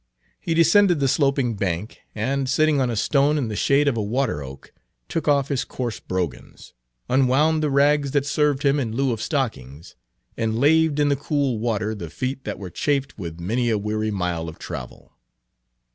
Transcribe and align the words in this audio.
He 0.39 0.55
descended 0.55 0.99
the 0.99 1.07
sloping 1.07 1.53
bank, 1.55 1.99
and, 2.15 2.49
sitting 2.49 2.81
on 2.81 2.89
a 2.89 2.95
stone 2.95 3.37
in 3.37 3.49
the 3.49 3.55
shade 3.55 3.87
of 3.87 3.95
a 3.95 4.01
water 4.01 4.41
oak, 4.41 4.73
took 5.07 5.27
off 5.27 5.49
his 5.49 5.63
coarse 5.63 5.99
brogans, 5.99 6.73
unwound 7.07 7.61
the 7.61 7.69
rags 7.69 8.09
that 8.09 8.25
served 8.25 8.63
him 8.63 8.79
in 8.79 8.93
lieu 8.93 9.11
of 9.13 9.21
stockings, 9.21 9.95
and 10.35 10.57
laved 10.59 10.99
in 10.99 11.09
the 11.09 11.15
cool 11.15 11.59
water 11.59 11.93
the 11.93 12.09
feet 12.09 12.45
that 12.45 12.57
were 12.57 12.71
chafed 12.71 13.19
with 13.19 13.39
many 13.39 13.69
a 13.69 13.77
weary 13.77 14.09
mile 14.09 14.49
of 14.49 14.57
travel. 14.57 15.13